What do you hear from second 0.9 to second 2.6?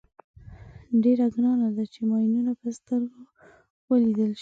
ډېره ګرانه ده چې ماینونه